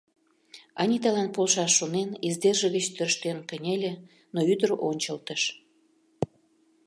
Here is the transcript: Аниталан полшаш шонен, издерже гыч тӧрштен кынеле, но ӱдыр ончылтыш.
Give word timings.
Аниталан 0.81 1.29
полшаш 1.35 1.71
шонен, 1.79 2.09
издерже 2.27 2.67
гыч 2.75 2.85
тӧрштен 2.95 3.37
кынеле, 3.49 3.93
но 4.33 4.39
ӱдыр 4.53 4.71
ончылтыш. 4.89 5.41